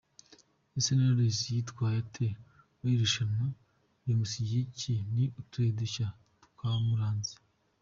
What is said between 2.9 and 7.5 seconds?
iri rushanwa? Rimusigiye iki? Ni utuhe dushya twamuranze?.